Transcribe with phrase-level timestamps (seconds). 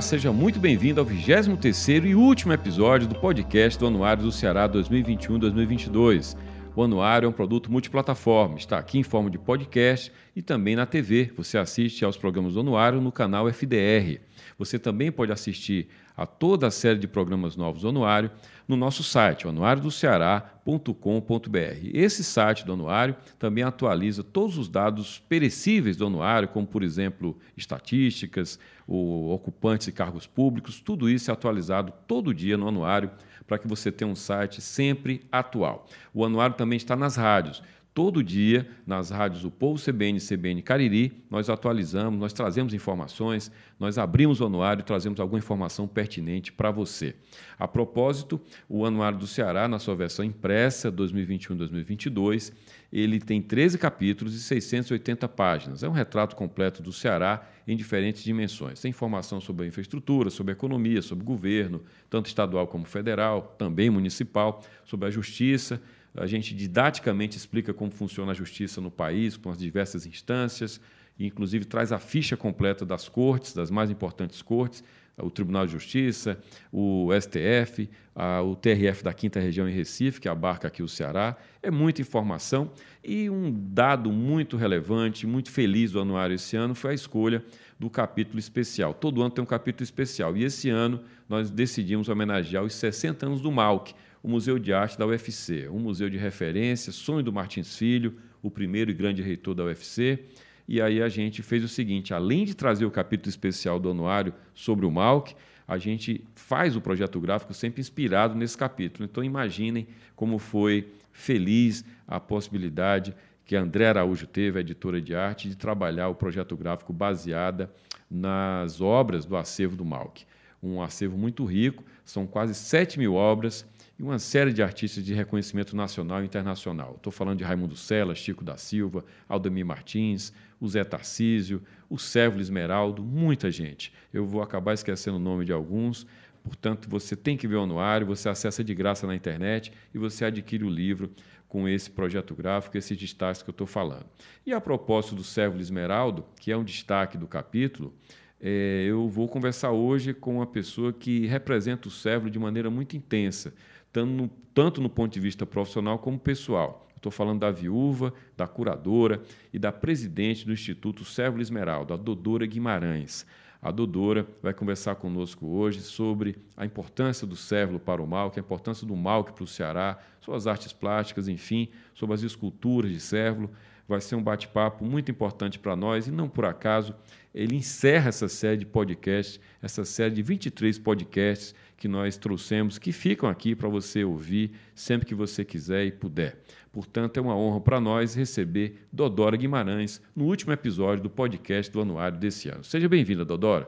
[0.00, 6.36] Seja muito bem-vindo ao 23º e último episódio do podcast do Anuário do Ceará 2021-2022.
[6.74, 10.86] O Anuário é um produto multiplataforma, está aqui em forma de podcast e também na
[10.86, 11.32] TV.
[11.36, 14.20] Você assiste aos programas do Anuário no canal FDR.
[14.56, 18.30] Você também pode assistir a toda a série de programas novos do Anuário
[18.68, 21.90] no nosso site, anuariodoceará.com.br.
[21.92, 27.36] Esse site do Anuário também atualiza todos os dados perecíveis do Anuário, como, por exemplo,
[27.56, 33.10] estatísticas, ocupantes e cargos públicos, tudo isso é atualizado todo dia no Anuário
[33.50, 35.84] para que você tenha um site sempre atual.
[36.14, 37.60] O Anuário também está nas rádios
[37.92, 43.50] todo dia nas rádios do Povo CBN e CBN Cariri, nós atualizamos, nós trazemos informações,
[43.78, 47.14] nós abrimos o anuário e trazemos alguma informação pertinente para você.
[47.58, 52.52] A propósito, o Anuário do Ceará, na sua versão impressa 2021-2022,
[52.92, 55.82] ele tem 13 capítulos e 680 páginas.
[55.82, 58.80] É um retrato completo do Ceará em diferentes dimensões.
[58.80, 63.54] Tem informação sobre a infraestrutura, sobre a economia, sobre o governo, tanto estadual como federal,
[63.56, 65.80] também municipal, sobre a justiça,
[66.16, 70.80] a gente didaticamente explica como funciona a justiça no país, com as diversas instâncias,
[71.18, 74.82] e inclusive traz a ficha completa das cortes, das mais importantes cortes,
[75.22, 76.38] o Tribunal de Justiça,
[76.72, 81.36] o STF, a, o TRF da Quinta Região em Recife, que abarca aqui o Ceará.
[81.62, 82.72] É muita informação
[83.04, 87.44] e um dado muito relevante, muito feliz do anuário esse ano foi a escolha
[87.78, 88.94] do capítulo especial.
[88.94, 93.40] Todo ano tem um capítulo especial e esse ano nós decidimos homenagear os 60 anos
[93.40, 97.76] do MAUC, o Museu de Arte da UFC, um museu de referência, sonho do Martins
[97.76, 100.24] Filho, o primeiro e grande reitor da UFC.
[100.68, 104.34] E aí a gente fez o seguinte: além de trazer o capítulo especial do anuário
[104.54, 105.34] sobre o Malc,
[105.66, 109.08] a gente faz o projeto gráfico sempre inspirado nesse capítulo.
[109.10, 115.14] Então imaginem como foi feliz a possibilidade que a André Araújo teve, a editora de
[115.14, 117.72] arte, de trabalhar o projeto gráfico baseada
[118.10, 120.24] nas obras do acervo do Malc.
[120.62, 123.66] Um acervo muito rico, são quase 7 mil obras
[124.00, 126.94] e uma série de artistas de reconhecimento nacional e internacional.
[126.96, 132.40] Estou falando de Raimundo Sela, Chico da Silva, Aldemir Martins, o Zé Tarcísio, o Sérvulo
[132.40, 133.92] Esmeraldo, muita gente.
[134.10, 136.06] Eu vou acabar esquecendo o nome de alguns,
[136.42, 140.24] portanto, você tem que ver o anuário, você acessa de graça na internet e você
[140.24, 141.10] adquire o livro
[141.46, 144.06] com esse projeto gráfico, esses destaques que eu estou falando.
[144.46, 147.92] E a propósito do Sérvulo Esmeraldo, que é um destaque do capítulo,
[148.40, 152.96] é, eu vou conversar hoje com uma pessoa que representa o Sérvulo de maneira muito
[152.96, 153.52] intensa
[153.92, 156.86] tanto no, tanto no ponto de vista profissional como pessoal.
[156.96, 162.44] Estou falando da viúva, da curadora e da presidente do Instituto Sérvulo Esmeralda, a Dodora
[162.44, 163.26] Guimarães.
[163.62, 168.40] A Dodora vai conversar conosco hoje sobre a importância do cérvulo para o mal, a
[168.40, 173.50] importância do mal para o Ceará, suas artes plásticas, enfim, sobre as esculturas de cérvulo.
[173.86, 176.94] Vai ser um bate-papo muito importante para nós e não por acaso
[177.34, 182.92] ele encerra essa série de podcasts, essa série de 23 podcasts que nós trouxemos, que
[182.92, 186.36] ficam aqui para você ouvir sempre que você quiser e puder.
[186.70, 191.80] Portanto, é uma honra para nós receber Dodora Guimarães no último episódio do podcast do
[191.80, 192.62] Anuário desse ano.
[192.62, 193.66] Seja bem-vinda, Dodora.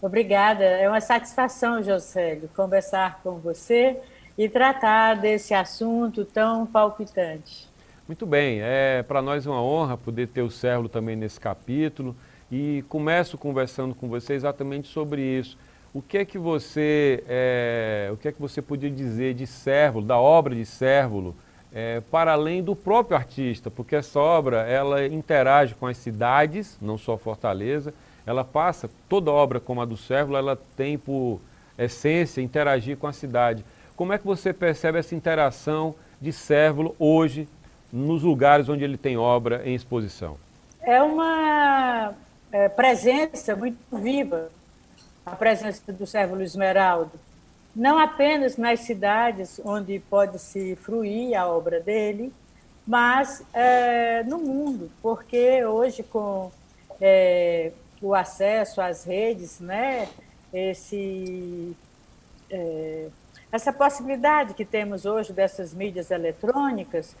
[0.00, 0.64] Obrigada.
[0.64, 3.98] É uma satisfação, Josélio, conversar com você
[4.38, 7.68] e tratar desse assunto tão palpitante.
[8.08, 12.16] Muito bem, é para nós uma honra poder ter o Sérvulo também nesse capítulo
[12.50, 15.58] e começo conversando com você exatamente sobre isso
[15.92, 20.06] o que é que você, é, o que é que você podia dizer de Cérvulo,
[20.06, 21.34] da obra de Cérvulo,
[21.72, 26.96] é, para além do próprio artista, porque essa obra ela interage com as cidades, não
[26.96, 27.92] só Fortaleza,
[28.24, 31.40] ela passa, toda obra como a do Cérvulo, ela tem por
[31.76, 33.64] essência interagir com a cidade.
[33.96, 37.48] Como é que você percebe essa interação de Cérvulo hoje
[37.92, 40.36] nos lugares onde ele tem obra em exposição?
[40.82, 42.12] É uma
[42.52, 44.48] é, presença muito viva
[45.24, 47.12] a presença do Sérvulo Esmeraldo,
[47.74, 52.32] não apenas nas cidades onde pode se fruir a obra dele,
[52.86, 56.50] mas é, no mundo, porque hoje com
[57.00, 57.72] é,
[58.02, 60.08] o acesso às redes, né,
[60.52, 61.76] esse,
[62.50, 63.08] é,
[63.52, 67.14] essa possibilidade que temos hoje dessas mídias eletrônicas,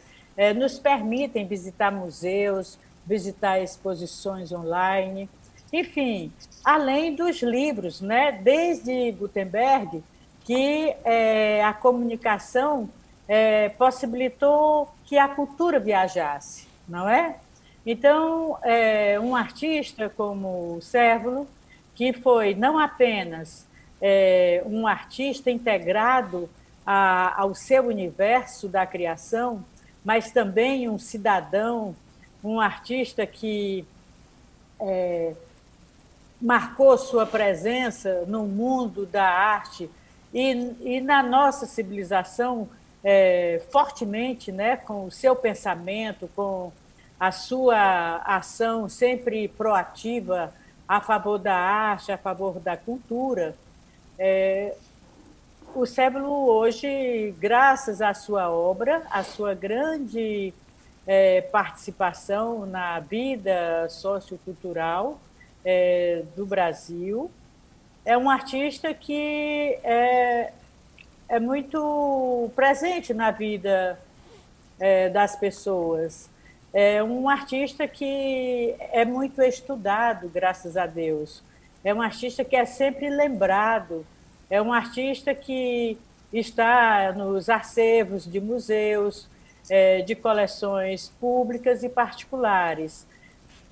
[0.56, 5.28] nos permitem visitar museus, visitar exposições online,
[5.72, 6.32] enfim,
[6.64, 8.32] além dos livros, né?
[8.32, 10.02] desde Gutenberg,
[10.44, 12.88] que é, a comunicação
[13.28, 17.36] é, possibilitou que a cultura viajasse, não é?
[17.86, 21.46] Então, é, um artista como o Cérvulo,
[21.94, 23.66] que foi não apenas
[24.00, 26.48] é, um artista integrado
[26.84, 29.64] a, ao seu universo da criação,
[30.04, 31.94] mas também um cidadão,
[32.42, 33.84] um artista que
[34.80, 35.34] é,
[36.40, 39.90] marcou sua presença no mundo da arte
[40.32, 42.68] e, e na nossa civilização
[43.04, 46.72] é, fortemente, né, com o seu pensamento, com
[47.18, 50.52] a sua ação sempre proativa
[50.88, 53.54] a favor da arte, a favor da cultura.
[54.18, 54.74] É,
[55.74, 60.52] o Cébulo hoje, graças à sua obra, à sua grande
[61.06, 65.20] é, participação na vida sociocultural
[65.64, 67.30] é, do Brasil,
[68.04, 70.52] é um artista que é,
[71.28, 73.98] é muito presente na vida
[74.78, 76.28] é, das pessoas.
[76.72, 81.42] É um artista que é muito estudado, graças a Deus.
[81.84, 84.06] É um artista que é sempre lembrado.
[84.48, 85.98] É um artista que
[86.32, 89.28] está nos arcevos de museus,
[89.68, 93.06] é, de coleções públicas e particulares.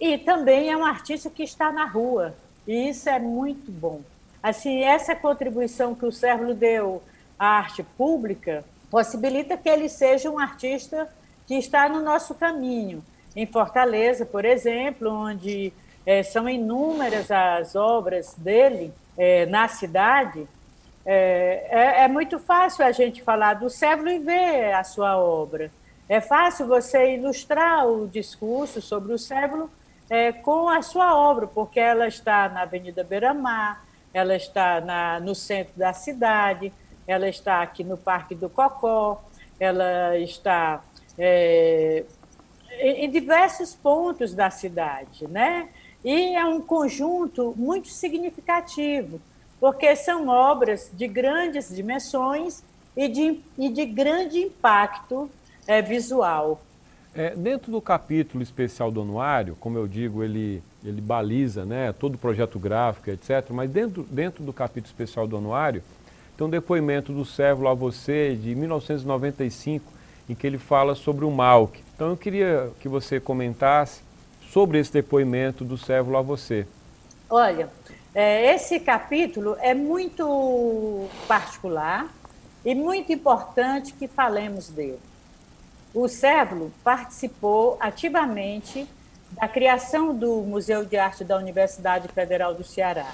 [0.00, 2.34] E também é um artista que está na rua,
[2.66, 4.00] e isso é muito bom.
[4.42, 7.02] Assim, essa contribuição que o Sérvulo deu
[7.38, 11.08] à arte pública possibilita que ele seja um artista
[11.46, 13.02] que está no nosso caminho.
[13.34, 15.72] Em Fortaleza, por exemplo, onde
[16.06, 20.46] é, são inúmeras as obras dele é, na cidade,
[21.04, 25.70] é, é, é, muito fácil a gente falar do Sérvulo e ver a sua obra.
[26.08, 29.70] É fácil você ilustrar o discurso sobre o Sérvulo
[30.10, 35.34] é, com a sua obra, porque ela está na Avenida Beira-Mar, ela está na, no
[35.34, 36.72] centro da cidade,
[37.06, 39.22] ela está aqui no Parque do Cocó,
[39.58, 40.82] ela está
[41.16, 42.04] é,
[42.80, 45.68] em diversos pontos da cidade, né?
[46.04, 49.20] E é um conjunto muito significativo,
[49.58, 52.62] porque são obras de grandes dimensões
[52.96, 55.30] e de, e de grande impacto
[55.66, 56.60] é, visual.
[57.14, 62.14] É, dentro do capítulo especial do anuário, como eu digo, ele, ele baliza né, todo
[62.14, 65.82] o projeto gráfico, etc., mas dentro, dentro do capítulo especial do anuário,
[66.36, 69.92] tem um depoimento do Sérvulo a você de 1995,
[70.28, 71.82] em que ele fala sobre o Malk.
[71.94, 74.02] Então eu queria que você comentasse
[74.52, 76.66] sobre esse depoimento do Sérvulo a você.
[77.28, 77.68] Olha,
[78.14, 82.06] é, esse capítulo é muito particular
[82.64, 84.98] e muito importante que falemos dele.
[85.94, 88.86] O Sérvulo participou ativamente
[89.32, 93.12] da criação do Museu de Arte da Universidade Federal do Ceará,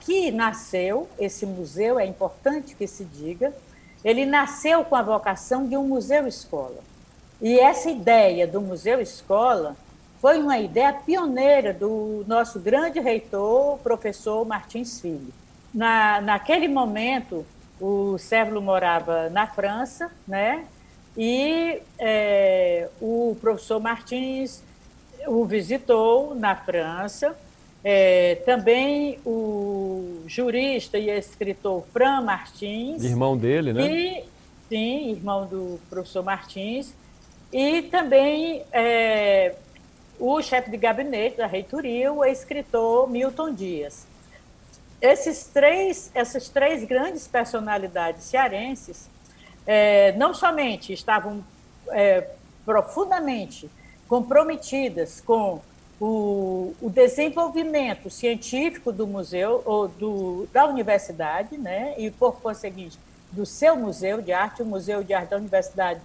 [0.00, 3.52] que nasceu, esse museu, é importante que se diga,
[4.04, 6.78] ele nasceu com a vocação de um museu-escola.
[7.40, 9.76] E essa ideia do museu-escola
[10.20, 15.32] foi uma ideia pioneira do nosso grande reitor, professor Martins Filho.
[15.72, 17.44] Na, naquele momento,
[17.80, 20.64] o Sérvulo morava na França, né?
[21.18, 24.62] E é, o professor Martins
[25.26, 27.36] o visitou na França
[27.82, 33.02] é, também o jurista e escritor Fran Martins.
[33.02, 33.86] Irmão dele, né?
[33.86, 34.24] E,
[34.68, 36.94] sim, irmão do professor Martins.
[37.52, 39.54] E também é,
[40.18, 44.06] o chefe de gabinete da reitoria, o escritor Milton Dias.
[45.00, 49.08] Esses três, essas três grandes personalidades cearenses
[49.68, 51.44] é, não somente estavam
[51.90, 52.26] é,
[52.64, 53.70] profundamente
[54.08, 55.60] comprometidas com
[56.00, 61.94] o, o desenvolvimento científico do museu ou do, da universidade, né?
[61.98, 62.98] e por conseguinte
[63.30, 66.00] do seu museu de arte, o Museu de Arte da Universidade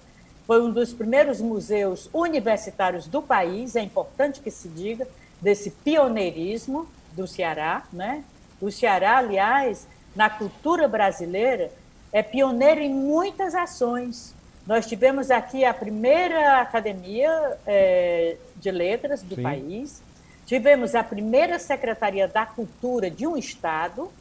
[0.46, 5.08] foi um dos primeiros museus universitários do país, é importante que se diga,
[5.42, 7.84] desse pioneirismo do Ceará.
[7.94, 8.26] Né?
[8.60, 11.72] O Ceará, aliás, na cultura brasileira,
[12.14, 14.36] é pioneiro em muitas ações.
[14.68, 19.42] Nós tivemos aqui a primeira academia é, de letras do Sim.
[19.42, 20.02] país,
[20.46, 24.12] tivemos a primeira secretaria da cultura de um estado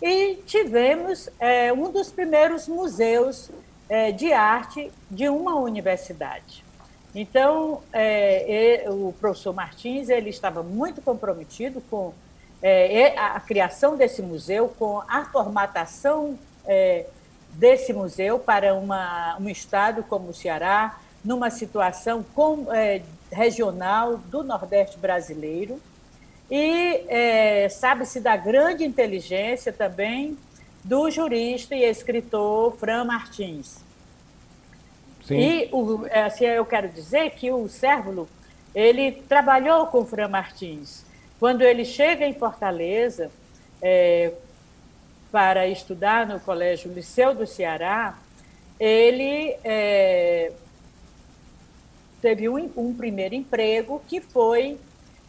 [0.00, 3.50] e tivemos é, um dos primeiros museus
[3.88, 6.64] é, de arte de uma universidade.
[7.14, 12.12] Então, é, o professor Martins ele estava muito comprometido com
[12.62, 17.06] é, a criação desse museu, com a formatação é,
[17.54, 24.42] desse museu para uma, um estado como o Ceará, numa situação com, é, regional do
[24.42, 25.80] Nordeste brasileiro.
[26.50, 30.36] E é, sabe-se da grande inteligência também
[30.82, 33.78] do jurista e escritor Fran Martins.
[35.26, 35.38] Sim.
[35.38, 38.28] E o, é, assim, eu quero dizer que o Cérvulo
[38.74, 41.04] ele trabalhou com Fran Martins.
[41.40, 43.30] Quando ele chega em Fortaleza,
[43.80, 44.32] é,
[45.34, 48.16] para estudar no Colégio Liceu do Ceará,
[48.78, 50.52] ele é,
[52.22, 54.78] teve um, um, primeiro emprego que foi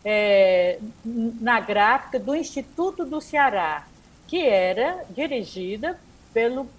[0.05, 3.88] é, na gráfica do Instituto do Ceará,
[4.27, 6.00] que era dirigida
[6.31, 6.69] pelo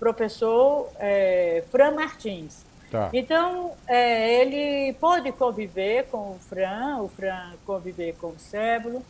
[0.00, 2.64] professor é, Fran Martins.
[2.90, 3.08] Tá.
[3.12, 9.00] Então, é, ele pôde conviver com o Fran, o Fran conviver com o Cébulo,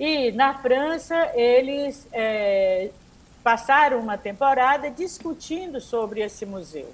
[0.00, 2.88] e na França eles é,
[3.42, 6.92] passaram uma temporada discutindo sobre esse museu.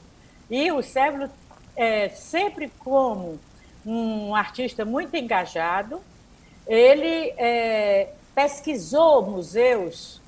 [0.51, 1.31] E o Cébulo,
[1.77, 3.39] é, sempre como
[3.85, 6.01] um artista muito engajado,
[6.67, 10.21] ele é, pesquisou museus,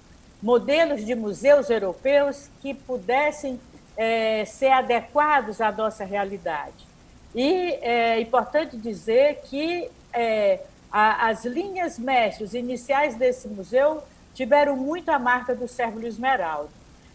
[0.42, 3.60] modelos de museus europeus que pudessem
[3.96, 6.88] é, ser adequados à nossa realidade.
[7.34, 10.60] E é importante dizer que é,
[10.90, 14.02] a, as linhas mestres iniciais desse museu
[14.40, 16.70] tiveram muito a marca do Sérvulo Esmeralda,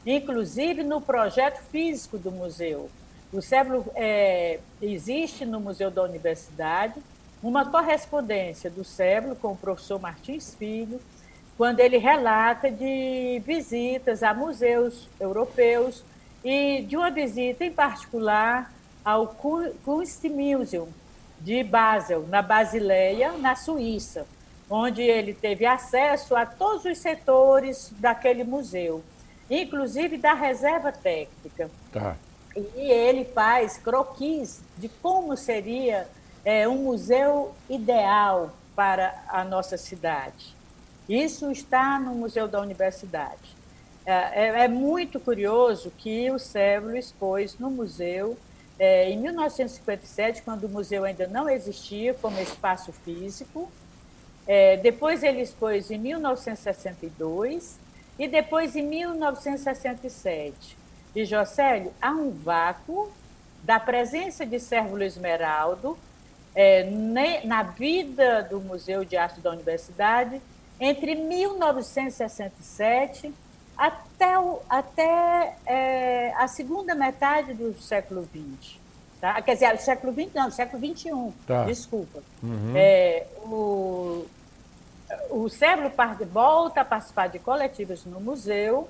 [0.05, 2.87] inclusive no projeto físico do museu.
[3.33, 7.01] O Sérvulo é, existe no Museu da Universidade,
[7.41, 11.01] uma correspondência do Sérvulo com o professor Martins Filho,
[11.57, 16.03] quando ele relata de visitas a museus europeus
[16.43, 18.71] e de uma visita em particular
[19.03, 19.35] ao
[19.83, 20.89] Kunstmuseum
[21.39, 24.27] de Basel, na Basileia, na Suíça,
[24.69, 29.03] onde ele teve acesso a todos os setores daquele museu,
[29.49, 31.69] inclusive da reserva técnica.
[31.91, 32.15] Tá.
[32.55, 36.07] E ele faz croquis de como seria
[36.43, 40.55] é, um museu ideal para a nossa cidade.
[41.07, 43.55] Isso está no Museu da Universidade.
[44.05, 48.37] É, é, é muito curioso que o Cébulo expôs no museu
[48.77, 53.71] é, em 1957, quando o museu ainda não existia como espaço físico.
[54.47, 57.79] É, depois ele expôs em 1962
[58.17, 60.77] e depois em 1967.
[61.15, 63.11] E, Jocélio, há um vácuo
[63.63, 65.97] da presença de Sérvulo Esmeraldo
[66.53, 66.83] é,
[67.43, 70.39] na vida do Museu de Arte da Universidade
[70.79, 73.33] entre 1967
[73.77, 78.79] até, o, até é, a segunda metade do século XX.
[79.19, 79.41] Tá?
[79.41, 81.63] Quer dizer, século XX não, século XXI, tá.
[81.63, 82.19] desculpa.
[82.43, 82.73] Uhum.
[82.75, 84.25] É, o,
[85.29, 85.91] o Sérvulo
[86.31, 88.89] volta a participar de coletivas no museu,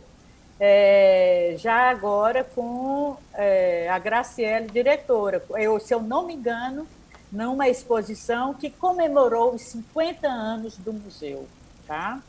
[0.59, 5.43] é, já agora com é, a Graciele, diretora.
[5.55, 6.87] Eu, se eu não me engano,
[7.31, 11.47] numa exposição que comemorou os 50 anos do museu.
[11.85, 12.19] Tá?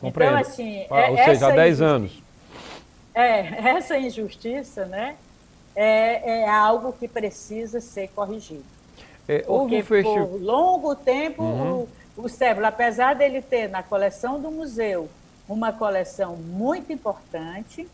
[0.00, 0.38] Compreendo.
[0.38, 0.86] Então, assim.
[0.90, 2.22] Ah, ou seja, há 10 anos.
[3.14, 3.40] É,
[3.76, 5.16] essa injustiça né,
[5.74, 8.64] é, é algo que precisa ser corrigido.
[9.26, 11.86] É, Porque por longo tempo uhum.
[12.16, 15.08] o, o Cébula, apesar dele ter na coleção do museu
[15.48, 17.88] uma coleção muito importante,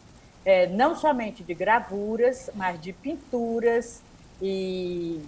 [0.44, 4.00] é, não somente de gravuras, mas de pinturas
[4.40, 5.20] e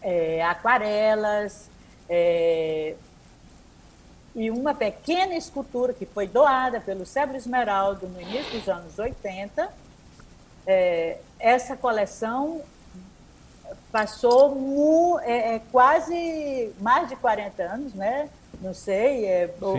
[0.00, 1.70] é, aquarelas,
[2.08, 2.94] é,
[4.34, 9.81] e uma pequena escultura que foi doada pelo Sérgio Esmeraldo no início dos anos 80.
[10.66, 12.62] É, essa coleção
[13.90, 18.28] passou mu, é, é, quase mais de 40 anos, né?
[18.62, 19.76] não sei, é, por,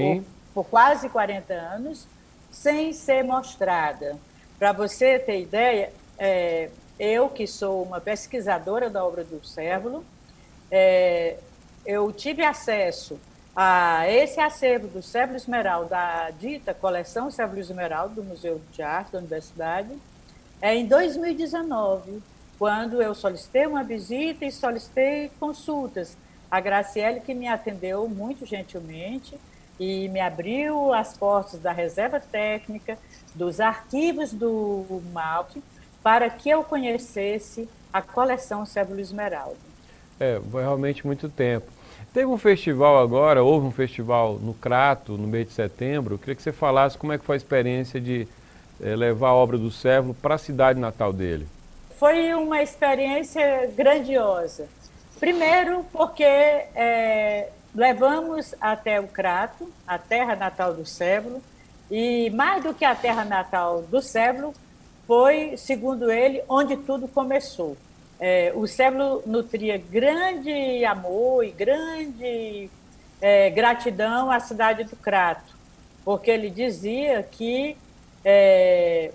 [0.53, 2.05] por quase 40 anos,
[2.51, 4.17] sem ser mostrada.
[4.59, 10.05] Para você ter ideia, é, eu que sou uma pesquisadora da obra do Cérvulo,
[10.69, 11.37] é,
[11.85, 13.19] eu tive acesso
[13.55, 19.13] a esse acervo do Sérvulo Esmeralda, da dita coleção Sérvulo Esmeralda do Museu de Arte
[19.13, 19.89] da Universidade,
[20.63, 22.23] é em 2019,
[22.57, 26.17] quando eu solicitei uma visita e solicitei consultas.
[26.49, 29.37] A Graciele que me atendeu muito gentilmente
[29.77, 32.97] e me abriu as portas da reserva técnica,
[33.35, 35.61] dos arquivos do MALC,
[36.01, 39.57] para que eu conhecesse a coleção Sérvulo Esmeralda.
[40.17, 41.69] É, foi realmente muito tempo.
[42.13, 46.13] Teve um festival agora, houve um festival no Crato, no mês de setembro.
[46.13, 48.25] Eu queria que você falasse como é que foi a experiência de
[48.83, 51.47] é, levar a obra do Sérvulo para a cidade natal dele.
[51.97, 54.67] Foi uma experiência grandiosa.
[55.19, 61.41] Primeiro, porque é, levamos até o Crato, a terra natal do Sérvulo,
[61.89, 64.53] e mais do que a terra natal do Sérvulo,
[65.07, 67.77] foi, segundo ele, onde tudo começou
[68.25, 72.69] é, o Sérvulo nutria grande amor e grande
[73.21, 75.53] é, gratidão à cidade do Crato,
[76.05, 77.75] porque ele dizia que
[78.23, 79.11] é,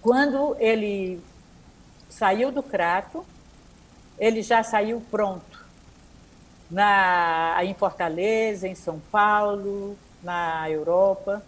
[0.00, 1.20] quando ele
[2.08, 3.24] saiu do Crato,
[4.18, 5.64] ele já saiu pronto.
[6.70, 11.42] Na, em Fortaleza, em São Paulo, na Europa,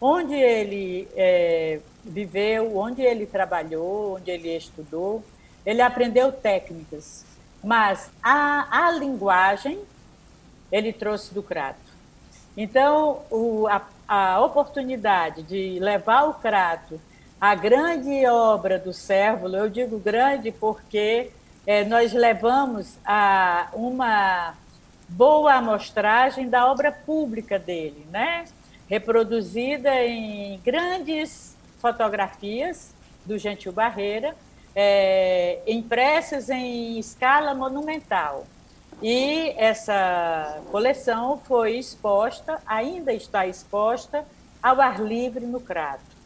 [0.00, 5.24] onde ele é, viveu, onde ele trabalhou, onde ele estudou,
[5.64, 7.24] ele aprendeu técnicas,
[7.62, 9.80] mas a, a linguagem
[10.70, 11.95] ele trouxe do Crato.
[12.56, 17.00] Então, o, a, a oportunidade de levar o Crato
[17.40, 21.30] à grande obra do Cérvulo, eu digo grande porque
[21.66, 24.54] é, nós levamos a uma
[25.08, 28.44] boa amostragem da obra pública dele, né?
[28.88, 32.94] reproduzida em grandes fotografias
[33.24, 34.34] do Gentil Barreira,
[34.74, 38.46] é, impressas em escala monumental.
[39.02, 44.24] E essa coleção foi exposta, ainda está exposta,
[44.62, 46.16] ao ar livre no Crato.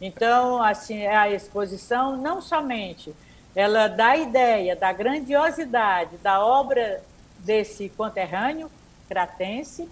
[0.00, 3.14] Então, assim, a exposição não somente
[3.54, 7.02] ela dá a ideia da grandiosidade da obra
[7.38, 8.70] desse conterrâneo
[9.08, 9.88] cratense,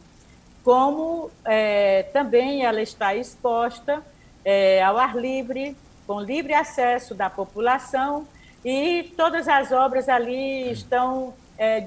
[0.62, 4.02] como é, também ela está exposta
[4.44, 8.26] é, ao ar livre, com livre acesso da população,
[8.64, 11.84] e todas as obras ali estão é,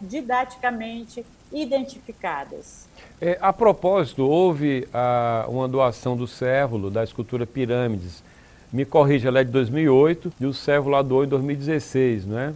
[0.00, 2.86] didaticamente identificadas.
[3.20, 8.22] É, a propósito, houve a, uma doação do Cérvulo, da escultura Pirâmides.
[8.70, 12.52] Me corrija, ela é de 2008 e o Cérvulo a doou em 2016, não é?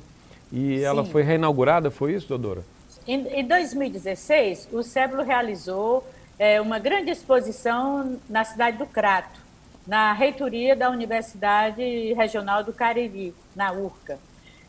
[0.52, 0.84] E Sim.
[0.84, 2.62] ela foi reinaugurada, foi isso, doutora?
[3.06, 6.06] Em, em 2016, o Cérvulo realizou
[6.38, 9.40] é, uma grande exposição na cidade do Crato,
[9.86, 14.18] na reitoria da Universidade Regional do Cariri, na URCA.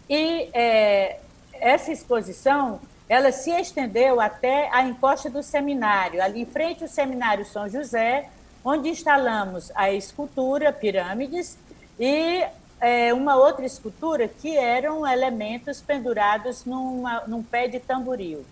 [0.10, 1.20] E é,
[1.64, 7.46] essa exposição ela se estendeu até a encosta do seminário, ali em frente ao seminário
[7.46, 8.30] São José,
[8.66, 11.58] onde instalamos a escultura Pirâmides
[11.98, 12.44] e
[12.82, 18.46] é, uma outra escultura que eram elementos pendurados numa, num pé de tamboril.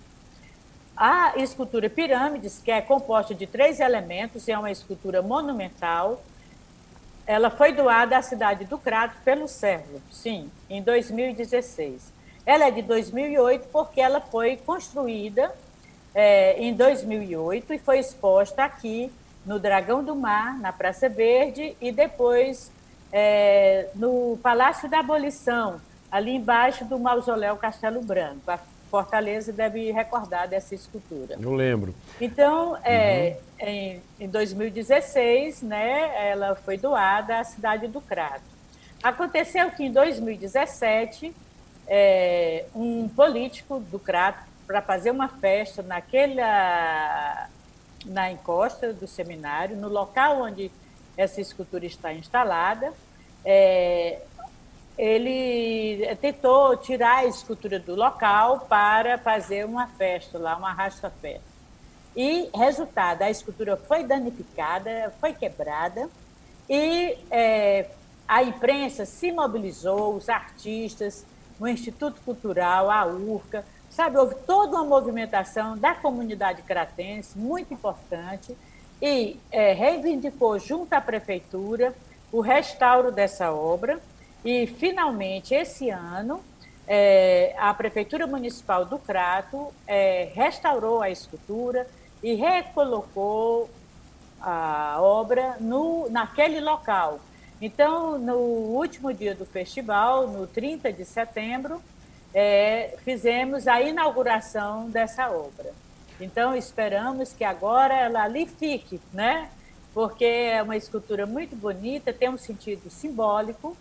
[0.95, 6.21] A escultura Pirâmides, que é composta de três elementos é uma escultura monumental,
[7.27, 12.20] ela foi doada à cidade do Crato pelo Cérvulo, sim, em 2016.
[12.45, 15.53] Ela é de 2008 porque ela foi construída
[16.13, 19.11] é, em 2008 e foi exposta aqui
[19.45, 22.71] no Dragão do Mar, na Praça Verde, e depois
[23.11, 28.49] é, no Palácio da Abolição, ali embaixo do Mausoléu Castelo Branco.
[28.49, 31.37] A Fortaleza deve recordar dessa escultura.
[31.39, 31.95] Eu lembro.
[32.19, 33.67] Então, é, uhum.
[33.67, 38.41] em, em 2016, né, ela foi doada à cidade do Crato.
[39.01, 41.33] Aconteceu que em 2017
[41.87, 47.49] é, um político do Crato para fazer uma festa naquela
[48.05, 50.71] na encosta do seminário, no local onde
[51.15, 52.93] essa escultura está instalada.
[53.45, 54.21] É,
[54.97, 61.39] ele tentou tirar a escultura do local para fazer uma festa lá, uma arrasta-pé.
[62.15, 66.09] E, resultado, a escultura foi danificada, foi quebrada,
[66.69, 67.89] e é,
[68.27, 71.25] a imprensa se mobilizou, os artistas,
[71.61, 78.57] o Instituto Cultural, a URCA, sabe, houve toda uma movimentação da comunidade cratense, muito importante,
[78.99, 81.93] e é, reivindicou junto à prefeitura
[82.31, 83.99] o restauro dessa obra,
[84.43, 86.41] e finalmente, esse ano,
[86.87, 91.87] é, a Prefeitura Municipal do Crato é, restaurou a escultura
[92.23, 93.69] e recolocou
[94.41, 97.19] a obra no, naquele local,
[97.61, 101.81] então, no último dia do festival, no 30 de setembro,
[102.33, 105.71] é, fizemos a inauguração dessa obra.
[106.19, 109.49] Então, esperamos que agora ela ali fique, né?
[109.93, 113.77] Porque é uma escultura muito bonita, tem um sentido simbólico,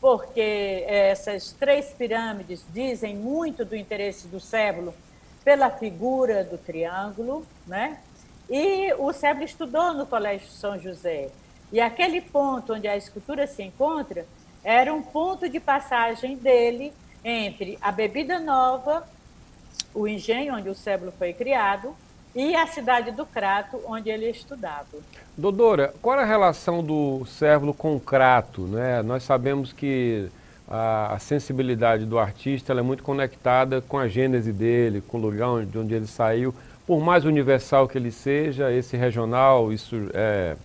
[0.00, 4.94] porque essas três pirâmides dizem muito do interesse do século
[5.44, 7.98] pela figura do triângulo, né?
[8.48, 11.28] E o Sébio estudou no Colégio São José.
[11.72, 14.26] E aquele ponto onde a escultura se encontra
[14.62, 16.92] era um ponto de passagem dele
[17.24, 19.06] entre a Bebida Nova,
[19.94, 21.94] o engenho onde o século foi criado,
[22.34, 24.86] e a cidade do Crato, onde ele estudava.
[25.36, 28.62] Doutora, qual é a relação do Cérvulo com o Crato?
[28.62, 29.02] Né?
[29.02, 30.28] Nós sabemos que
[30.68, 35.64] a, a sensibilidade do artista é muito conectada com a gênese dele, com o lugar
[35.66, 36.54] de onde ele saiu.
[36.86, 40.56] Por mais universal que ele seja, esse regional, isso é,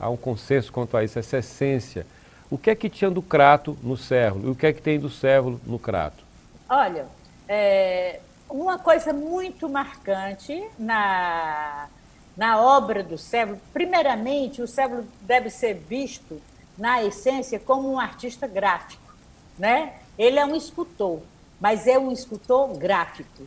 [0.00, 2.06] há um consenso quanto a isso, essa essência.
[2.50, 4.98] O que é que tinha do crato no cérvulo e o que é que tem
[4.98, 6.24] do cérvulo no crato?
[6.68, 7.06] Olha,
[7.48, 11.88] é, uma coisa muito marcante na,
[12.36, 16.40] na obra do cérvulo, primeiramente, o cérvulo deve ser visto,
[16.76, 19.14] na essência, como um artista gráfico.
[19.58, 19.94] Né?
[20.18, 21.20] Ele é um escultor,
[21.60, 23.46] mas é um escultor gráfico.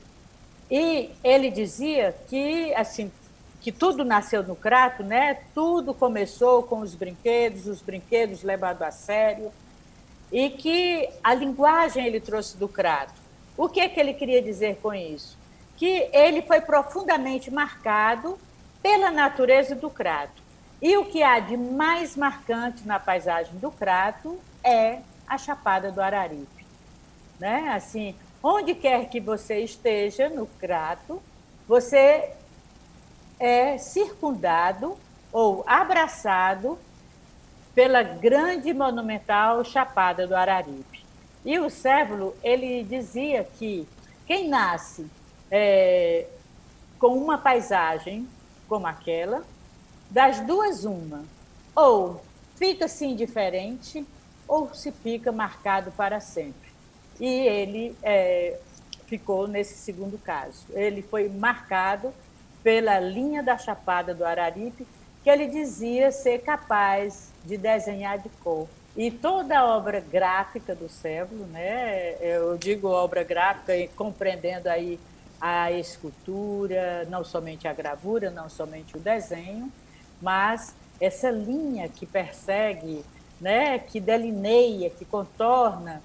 [0.70, 3.12] E ele dizia que, assim,
[3.64, 5.40] que tudo nasceu no Crato, né?
[5.56, 9.52] Tudo começou com os brinquedos, os brinquedos levados a sério,
[10.32, 13.20] e que a linguagem ele trouxe do Crato.
[13.58, 15.42] O que é que ele queria dizer com isso?
[15.84, 18.38] que ele foi profundamente marcado
[18.82, 20.42] pela natureza do Crato.
[20.82, 26.02] E o que há de mais marcante na paisagem do Crato é a Chapada do
[26.02, 26.66] Araripe.
[27.40, 27.72] Né?
[27.76, 31.22] Assim, onde quer que você esteja no Crato,
[31.68, 32.32] você
[33.40, 34.98] é circundado
[35.32, 36.78] ou abraçado
[37.74, 41.04] pela grande monumental Chapada do Araripe.
[41.44, 43.88] E o Cévulo, ele dizia que
[44.26, 45.06] quem nasce
[45.52, 46.26] é,
[47.00, 48.28] com uma paisagem
[48.70, 49.44] como aquela,
[50.10, 51.26] das duas uma,
[51.76, 52.24] ou
[52.56, 54.06] fica-se indiferente
[54.48, 56.72] ou se fica marcado para sempre.
[57.20, 58.60] E ele é,
[59.06, 60.66] ficou nesse segundo caso.
[60.72, 62.14] Ele foi marcado
[62.64, 64.88] pela linha da Chapada do Araripe,
[65.24, 68.68] que ele dizia ser capaz de desenhar de cor.
[68.96, 75.00] E toda a obra gráfica do Cébulo, né, eu digo obra gráfica compreendendo aí
[75.42, 79.72] a escultura, não somente a gravura, não somente o desenho,
[80.22, 83.04] mas essa linha que persegue,
[83.42, 86.02] né, que delineia, que contorna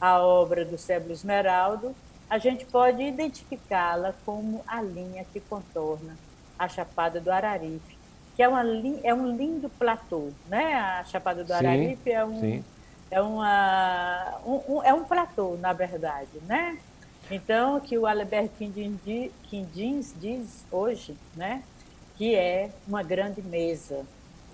[0.00, 1.94] a obra do Cébulo Esmeraldo,
[2.32, 6.16] a gente pode identificá-la como a linha que contorna
[6.58, 7.98] a Chapada do Araripe,
[8.34, 8.62] que é, uma,
[9.02, 10.72] é um lindo platô, né?
[10.72, 12.64] A Chapada do sim, Araripe é um,
[13.10, 16.78] é, uma, um, um, é um platô, na verdade, né?
[17.30, 21.62] Então, que o Albert Quindins diz hoje, né?
[22.16, 24.06] Que é uma grande mesa.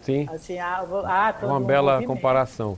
[0.02, 0.28] Sim.
[0.28, 2.12] Assim, há, há todo uma um bela movimento.
[2.12, 2.76] comparação.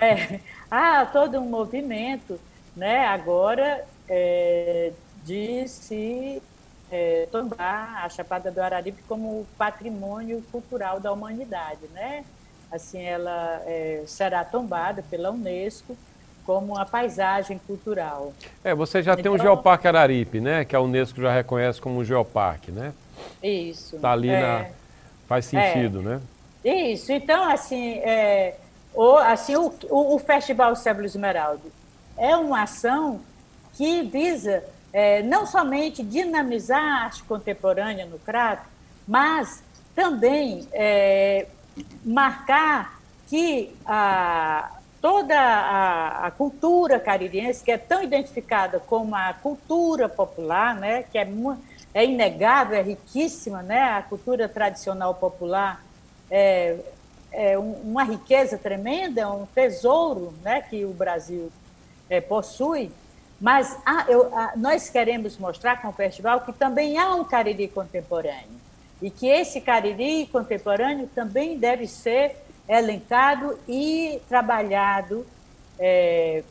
[0.00, 2.40] É, há todo um movimento,
[2.74, 3.04] né?
[3.04, 4.92] Agora é,
[5.24, 6.42] de se
[6.90, 12.24] é, tombar a Chapada do Araripe como patrimônio cultural da humanidade, né?
[12.70, 15.96] Assim, ela é, será tombada pela Unesco
[16.44, 18.32] como a paisagem cultural.
[18.64, 20.64] É, você já então, tem o então Geoparque Araripe, né?
[20.64, 22.92] Que a Unesco já reconhece como um geoparque, né?
[23.42, 23.96] Isso.
[23.96, 24.66] Está ali é, na...
[25.26, 25.72] Faz é.
[25.72, 26.20] sentido, né?
[26.64, 27.12] Isso.
[27.12, 28.56] Então, assim, é,
[28.94, 31.68] o, assim o, o, o Festival Cébulo Esmeralda
[32.16, 33.20] é uma ação
[33.78, 38.68] que visa é, não somente dinamizar a arte contemporânea no Crato,
[39.06, 39.62] mas
[39.94, 41.46] também é,
[42.04, 50.08] marcar que a, toda a, a, cultura caririense, que é tão identificada como a cultura
[50.08, 51.28] popular, né, que é,
[51.94, 55.84] é inegável, é riquíssima, né, a cultura tradicional popular
[56.28, 56.78] é,
[57.30, 61.52] é uma riqueza tremenda, um tesouro né, que o Brasil
[62.10, 62.90] é, possui,
[63.40, 67.68] mas ah, eu, ah, nós queremos mostrar com o festival que também há um Cariri
[67.68, 68.58] contemporâneo
[69.00, 72.36] e que esse Cariri contemporâneo também deve ser
[72.68, 75.24] elencado e trabalhado
[75.78, 76.42] é,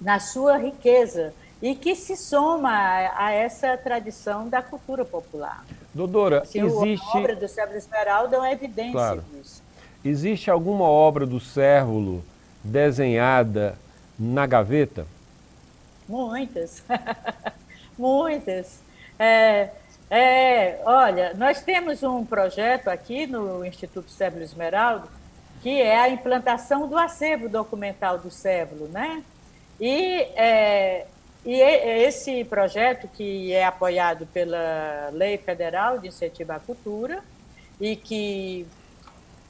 [0.00, 5.64] na sua riqueza e que se soma a, a, essa tradição da cultura popular.
[5.92, 7.06] Doutora, assim, existe...
[7.16, 9.24] A obra do Sérvulo Esmeralda é uma evidência claro.
[9.32, 9.62] disso.
[10.02, 12.24] Existe alguma obra do Sérvulo
[12.64, 13.76] desenhada
[14.18, 15.06] na gaveta?
[16.10, 16.82] Muitas,
[17.96, 18.80] muitas.
[19.16, 19.70] É,
[20.10, 25.08] é, olha, nós temos um projeto aqui no Instituto Cébulo Esmeraldo,
[25.62, 29.22] que é a implantação do acervo documental do Cébulo, né?
[29.80, 31.06] E, é,
[31.46, 37.22] e esse projeto, que é apoiado pela Lei Federal de Incentivo à Cultura
[37.80, 38.66] e que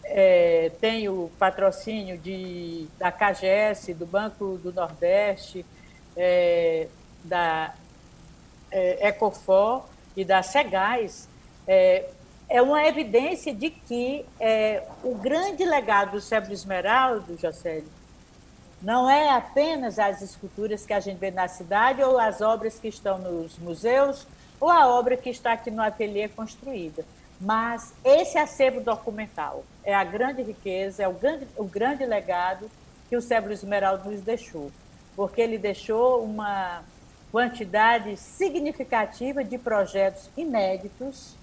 [0.04, 5.64] é, tem o patrocínio de, da CAGES, do Banco do Nordeste,
[6.16, 6.88] é,
[7.24, 7.74] da
[8.70, 9.84] é, Ecofor
[10.16, 11.28] e da Segais,
[11.66, 12.10] é,
[12.48, 17.88] é uma evidência de que é, o grande legado do Cérebro Esmeraldo, Jocélio,
[18.82, 22.88] não é apenas as esculturas que a gente vê na cidade ou as obras que
[22.88, 24.26] estão nos museus
[24.58, 27.04] ou a obra que está aqui no ateliê construída,
[27.40, 32.70] mas esse acervo documental é a grande riqueza, é o grande, o grande legado
[33.08, 34.70] que o Cérebro Esmeraldo nos deixou
[35.20, 36.82] porque ele deixou uma
[37.30, 41.36] quantidade significativa de projetos inéditos,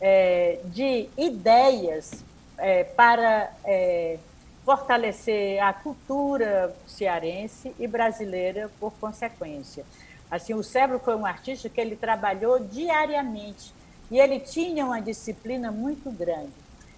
[0.00, 2.24] é, de ideias
[2.58, 4.18] é, para é,
[4.64, 9.84] fortalecer a cultura cearense e brasileira por consequência.
[10.28, 13.72] Assim, o Cébro foi um artista que ele trabalhou diariamente
[14.10, 16.50] e ele tinha uma disciplina muito grande.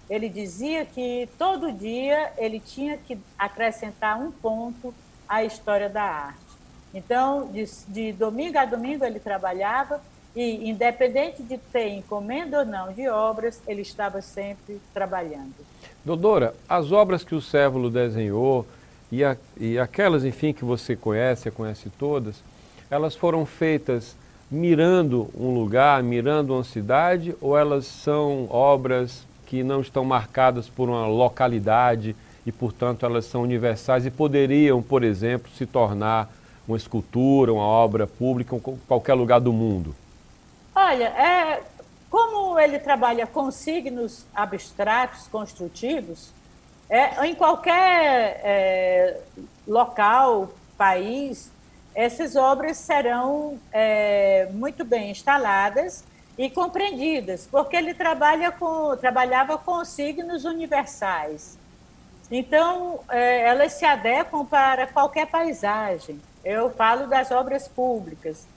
[0.09, 4.91] Ele dizia que todo dia ele tinha que acrescentar um ponto
[5.33, 6.39] a história da arte.
[6.93, 9.99] Então, de, de domingo a domingo ele trabalhava
[10.35, 15.53] e, independente de ter encomenda ou não de obras, ele estava sempre trabalhando.
[16.05, 18.67] Doutora, as obras que o Cévulo desenhou
[19.11, 22.43] e, a, e aquelas, enfim, que você conhece, conhece todas,
[22.89, 24.15] elas foram feitas
[24.51, 30.89] mirando um lugar, mirando uma cidade, ou elas são obras que não estão marcadas por
[30.89, 32.15] uma localidade
[32.45, 36.29] e, portanto, elas são universais e poderiam, por exemplo, se tornar
[36.67, 39.95] uma escultura, uma obra pública em qualquer lugar do mundo?
[40.75, 41.61] Olha, é,
[42.09, 46.31] como ele trabalha com signos abstratos, construtivos,
[46.89, 49.19] é, em qualquer é,
[49.67, 51.51] local, país,
[51.95, 56.03] essas obras serão é, muito bem instaladas
[56.37, 61.57] e compreendidas, porque ele trabalha com, trabalhava com signos universais.
[62.31, 66.21] Então, é, elas se adequam para qualquer paisagem.
[66.43, 68.47] Eu falo das obras públicas.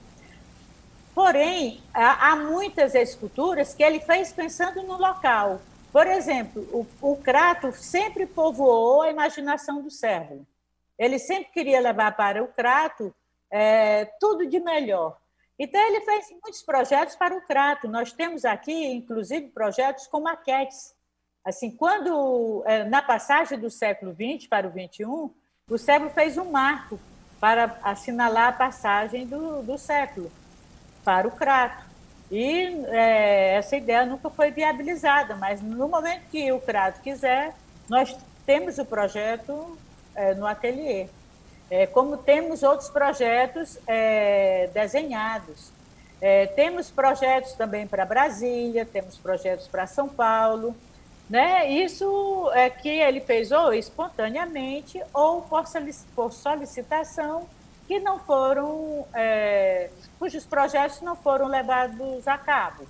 [1.13, 5.59] Porém, há, há muitas esculturas que ele fez pensando no local.
[5.91, 10.45] Por exemplo, o, o Crato sempre povoou a imaginação do servo.
[10.97, 13.13] Ele sempre queria levar para o Crato
[13.49, 15.17] é, tudo de melhor.
[15.57, 17.87] Então, ele fez muitos projetos para o Crato.
[17.87, 20.93] Nós temos aqui, inclusive, projetos com maquetes.
[21.47, 25.05] Assim, quando, é, na passagem do século XX para o XXI,
[25.69, 26.99] o século fez um marco
[27.39, 30.29] para assinalar a passagem do, do século
[31.05, 31.85] para o Crato.
[32.29, 37.55] E é, essa ideia nunca foi viabilizada, mas no momento que o Crato quiser,
[37.87, 38.13] nós
[38.45, 39.77] temos o projeto
[40.15, 41.07] é, no ateliê.
[41.71, 45.71] É, como temos outros projetos é, desenhados.
[46.19, 50.75] É, temos projetos também para Brasília, temos projetos para São Paulo.
[51.29, 51.69] Né?
[51.69, 55.41] Isso é que ele fez ou espontaneamente ou
[56.15, 57.47] por solicitação,
[57.85, 62.85] que não foram, é, cujos projetos não foram levados a cabo.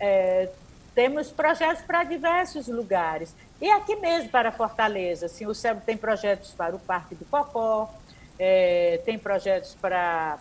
[0.00, 0.50] É,
[0.94, 3.34] temos projetos para diversos lugares.
[3.60, 7.92] E aqui mesmo para Fortaleza, assim, o SEB tem projetos para o Parque do Cocó,
[8.38, 10.38] é, tem projetos para,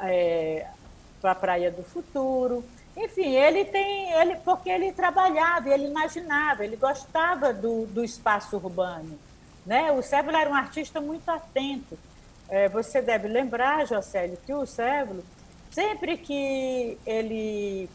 [0.00, 0.66] é,
[1.20, 2.64] para a Praia do Futuro.
[2.98, 9.16] Enfim, ele tem, ele, porque ele trabalhava, ele imaginava, ele gostava do, do espaço urbano.
[9.64, 9.92] Né?
[9.92, 11.96] O Sérvulo era um artista muito atento.
[12.48, 15.24] É, você deve lembrar, Jocélio, que o Sérvulo,
[15.70, 17.88] sempre que ele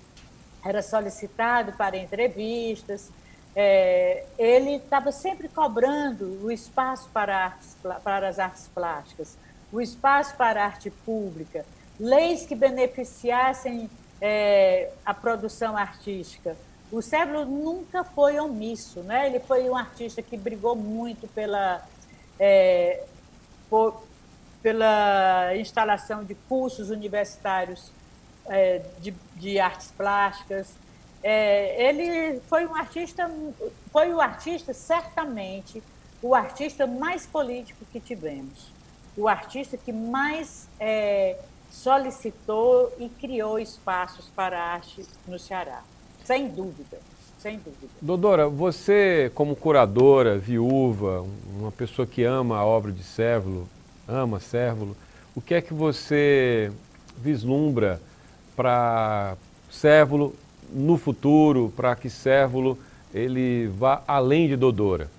[0.64, 3.12] era solicitado para entrevistas,
[3.54, 9.38] é, ele estava sempre cobrando o espaço para, artes, para as artes plásticas,
[9.70, 11.66] o espaço para a arte pública,
[12.00, 13.90] leis que beneficiassem
[14.26, 16.56] é, a produção artística.
[16.90, 19.28] O Sérvulo nunca foi omisso, né?
[19.28, 21.86] ele foi um artista que brigou muito pela,
[22.40, 23.04] é,
[23.70, 24.02] por,
[24.62, 27.92] pela instalação de cursos universitários
[28.46, 30.74] é, de, de artes plásticas,
[31.22, 33.30] é, ele foi um artista,
[33.92, 35.84] foi o artista, certamente,
[36.22, 38.72] o artista mais político que tivemos.
[39.18, 41.38] O artista que mais é,
[41.74, 45.82] solicitou e criou espaços para a arte no Ceará.
[46.24, 47.00] Sem dúvida,
[47.40, 47.92] sem dúvida.
[48.00, 51.26] Doutora, você como curadora, viúva,
[51.60, 53.68] uma pessoa que ama a obra de Sérvulo,
[54.08, 54.96] ama Sérvulo,
[55.36, 56.72] o que é que você
[57.18, 58.00] vislumbra
[58.56, 59.36] para
[59.70, 60.36] Sérvulo
[60.70, 62.78] no futuro para que Cérvulo
[63.12, 65.10] ele vá além de Dodora?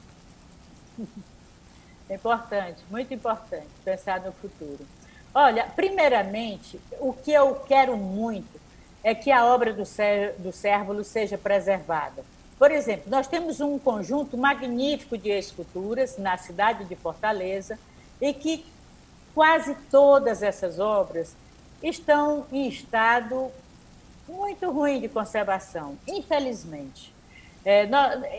[2.09, 4.87] É importante, muito importante pensar no futuro.
[5.35, 8.61] Olha, primeiramente, o que eu quero muito
[9.03, 9.83] é que a obra do,
[10.39, 12.25] do Cérvulo seja preservada.
[12.57, 17.79] Por exemplo, nós temos um conjunto magnífico de esculturas na cidade de Fortaleza
[18.21, 18.65] e que
[19.35, 21.35] quase todas essas obras
[21.83, 23.51] estão em estado
[24.29, 27.13] muito ruim de conservação, infelizmente.
[27.65, 27.89] É,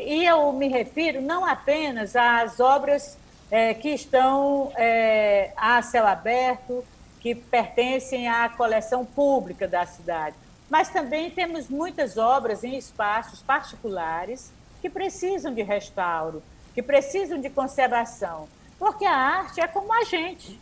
[0.06, 3.18] e eu me refiro não apenas às obras
[3.52, 6.84] é, que estão é, a céu aberto,
[7.20, 10.36] que pertencem à coleção pública da cidade,
[10.70, 17.50] mas também temos muitas obras em espaços particulares que precisam de restauro, que precisam de
[17.50, 20.60] conservação, porque a arte é como a gente,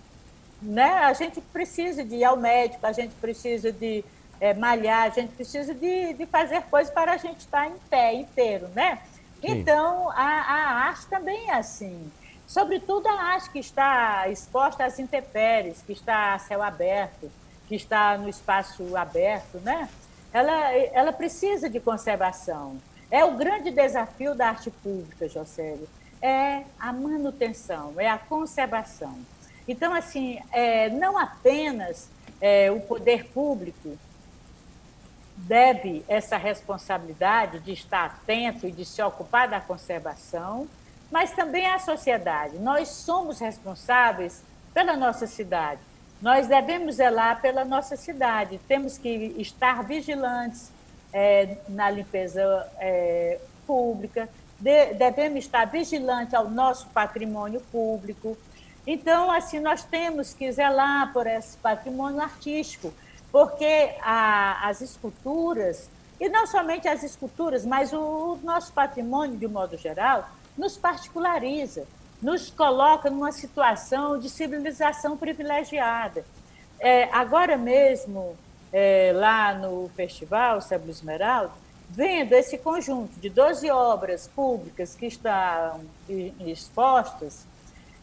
[0.62, 1.00] né?
[1.00, 4.06] A gente precisa de ir ao médico, a gente precisa de
[4.40, 8.14] é, malhar, a gente precisa de, de fazer coisas para a gente estar em pé
[8.14, 9.00] inteiro, né?
[9.42, 9.60] Sim.
[9.60, 12.12] Então, a, a arte também é assim.
[12.48, 17.32] Sobretudo a arte que está exposta às intempéries, que está a céu aberto,
[17.68, 19.90] que está no espaço aberto, né?
[20.32, 22.78] Ela, ela precisa de conservação.
[23.10, 25.88] É o grande desafio da arte pública, Jocélio,
[26.22, 29.20] é a manutenção, é a conservação.
[29.68, 32.10] Então, assim, é, não apenas
[32.42, 33.98] é, o poder público
[35.36, 40.68] deve essa responsabilidade de estar atento e de se ocupar da conservação,
[41.14, 42.58] mas também a sociedade.
[42.58, 44.42] Nós somos responsáveis
[44.74, 45.80] pela nossa cidade.
[46.20, 48.60] nós devemos zelar pela nossa cidade.
[48.68, 50.72] Temos que estar vigilantes
[51.12, 58.36] é, na limpeza é, pública, de, devemos estar vigilantes ao nosso patrimônio público.
[58.88, 62.92] Então, assim, nós temos que zelar por esse patrimônio artístico,
[63.32, 69.48] porque a, as esculturas, e não somente as esculturas, mas o, o nosso patrimônio, de
[69.48, 71.86] modo geral, nos particulariza
[72.24, 76.26] nos coloca numa situação de civilização privilegiada.
[76.80, 78.38] É, agora mesmo,
[78.72, 81.52] é, lá no festival Sebo Esmeralda,
[81.90, 85.82] vendo esse conjunto de 12 obras públicas que estão
[86.40, 87.46] expostas,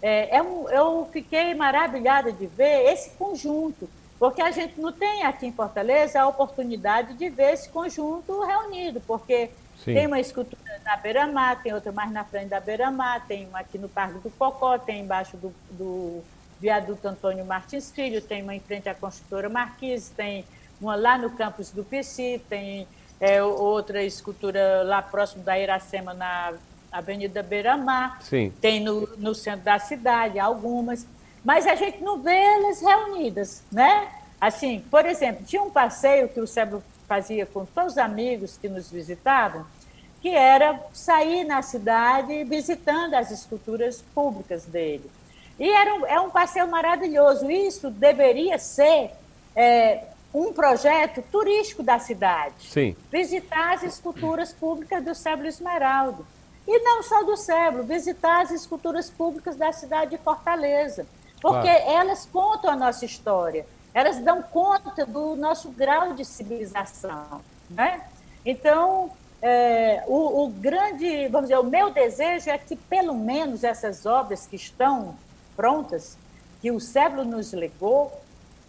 [0.03, 5.47] é, é eu fiquei maravilhada de ver esse conjunto, porque a gente não tem aqui
[5.47, 9.51] em Fortaleza a oportunidade de ver esse conjunto reunido, porque
[9.85, 9.95] Sim.
[9.95, 13.79] Tem uma escultura na beira-mar, tem outra mais na frente da beira-mar, tem uma aqui
[13.79, 16.23] no Parque do Cocó, tem embaixo do, do
[16.61, 20.45] viaduto Antônio Martins Filho, tem uma em frente à construtora Marquise, tem
[20.81, 22.87] uma lá no campus do PC, tem
[23.19, 26.53] é, outra escultura lá próximo da Iracema, na
[26.93, 28.19] Avenida Beira-Mar,
[28.61, 31.07] tem no, no centro da cidade, algumas,
[31.43, 34.11] mas a gente não vê elas reunidas, né?
[34.41, 38.69] Assim, por exemplo, tinha um passeio que o Sebo fazia com todos os amigos que
[38.69, 39.67] nos visitavam,
[40.23, 45.11] que era sair na cidade visitando as esculturas públicas dele.
[45.59, 47.51] E era um, é um passeio maravilhoso.
[47.51, 49.11] Isso deveria ser
[49.55, 52.55] é, um projeto turístico da cidade.
[52.71, 52.97] Sim.
[53.11, 56.27] Visitar as esculturas públicas do Cébio Esmeraldo.
[56.67, 61.07] E não só do Cébio, visitar as esculturas públicas da cidade de Fortaleza.
[61.43, 61.91] Porque claro.
[61.91, 67.41] elas contam a nossa história elas dão conta do nosso grau de civilização.
[67.69, 68.03] Né?
[68.45, 69.11] Então,
[69.43, 74.47] é, o, o, grande, vamos dizer, o meu desejo é que pelo menos essas obras
[74.47, 75.15] que estão
[75.57, 76.17] prontas,
[76.61, 78.13] que o Cébio nos legou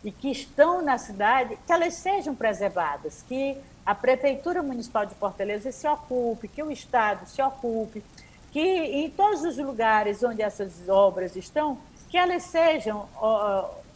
[0.03, 5.71] e que estão na cidade, que elas sejam preservadas, que a Prefeitura Municipal de Fortaleza
[5.71, 8.03] se ocupe, que o Estado se ocupe,
[8.51, 11.77] que em todos os lugares onde essas obras estão,
[12.09, 13.07] que elas sejam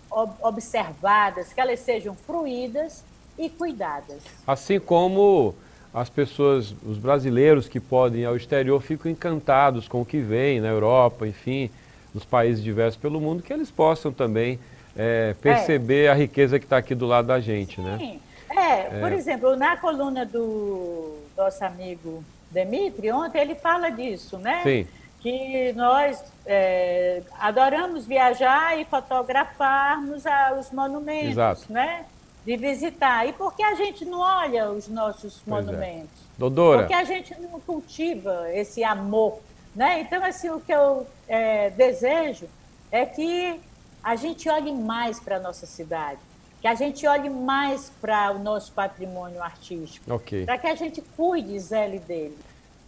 [0.09, 3.03] observadas, que elas sejam fruídas
[3.37, 4.21] e cuidadas.
[4.47, 5.53] Assim como
[5.93, 10.59] as pessoas, os brasileiros que podem ir ao exterior ficam encantados com o que vem
[10.59, 11.69] na Europa, enfim,
[12.13, 14.59] nos países diversos pelo mundo, que eles possam também
[14.95, 16.09] é, perceber é.
[16.09, 17.97] a riqueza que está aqui do lado da gente, né?
[17.97, 18.19] Sim.
[18.53, 18.87] né?
[18.91, 24.61] É, por exemplo, na coluna do nosso amigo Demitri, ontem ele fala disso, né?
[24.63, 24.87] Sim
[25.25, 31.73] que nós é, adoramos viajar e fotografarmos a, os monumentos, Exato.
[31.73, 32.05] né?
[32.45, 33.27] De visitar.
[33.27, 35.71] E por que a gente não olha os nossos pois é.
[35.71, 36.11] monumentos?
[36.11, 36.37] É.
[36.37, 36.79] Doutora.
[36.81, 39.39] Porque a gente não cultiva esse amor,
[39.75, 40.01] né?
[40.01, 42.47] Então, assim, o que eu é, desejo
[42.91, 43.59] é que
[44.03, 46.19] a gente olhe mais para a nossa cidade,
[46.61, 50.45] que a gente olhe mais para o nosso patrimônio artístico, okay.
[50.45, 52.37] para que a gente cuide, zele dele.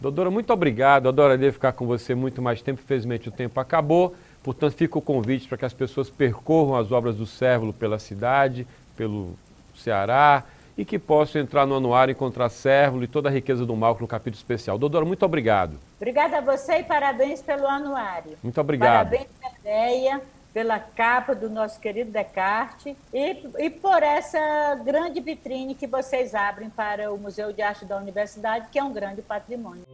[0.00, 1.08] Doutora, muito obrigado.
[1.08, 2.80] Adoraria ficar com você muito mais tempo.
[2.82, 4.14] Infelizmente o tempo acabou.
[4.42, 8.66] Portanto, fica o convite para que as pessoas percorram as obras do Cérvulo pela cidade,
[8.96, 9.34] pelo
[9.74, 10.44] Ceará
[10.76, 14.06] e que possam entrar no anuário, encontrar Cérvulo e toda a riqueza do Malco no
[14.06, 14.78] capítulo especial.
[14.78, 15.76] Doutora, muito obrigado.
[15.96, 18.38] Obrigada a você e parabéns pelo anuário.
[18.42, 19.10] Muito obrigado.
[19.10, 25.74] Parabéns pela ideia pela capa do nosso querido Descartes e, e por essa grande vitrine
[25.74, 29.84] que vocês abrem para o Museu de Arte da Universidade, que é um grande patrimônio.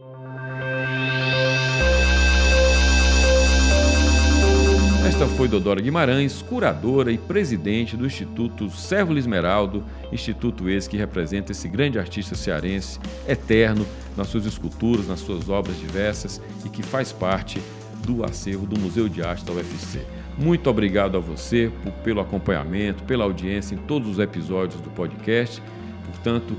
[5.07, 11.51] Esta foi Dodora Guimarães, curadora e presidente do Instituto Sérvulo Esmeraldo, instituto esse que representa
[11.51, 13.85] esse grande artista cearense, eterno,
[14.17, 17.61] nas suas esculturas, nas suas obras diversas e que faz parte
[18.03, 20.01] do acervo do Museu de Arte da UFC.
[20.37, 25.61] Muito obrigado a você por, pelo acompanhamento, pela audiência em todos os episódios do podcast.
[26.05, 26.55] Portanto,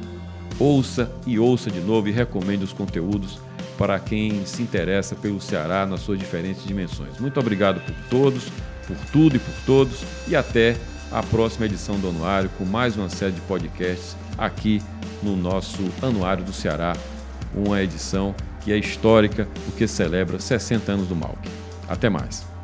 [0.59, 3.39] ouça e ouça de novo e recomende os conteúdos
[3.77, 7.19] para quem se interessa pelo Ceará nas suas diferentes dimensões.
[7.19, 8.49] Muito obrigado por todos,
[8.87, 10.77] por tudo e por todos e até
[11.13, 14.83] a próxima edição do Anuário com mais uma série de podcasts aqui
[15.23, 16.97] no nosso Anuário do Ceará,
[17.55, 21.39] uma edição que é histórica porque celebra 60 anos do Malc.
[21.89, 22.56] Até mais.